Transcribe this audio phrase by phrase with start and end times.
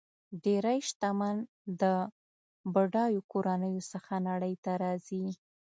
[0.43, 1.37] ډېری شتمن
[1.81, 1.83] د
[2.73, 5.25] بډایو کورنیو څخه نړۍ ته راځي.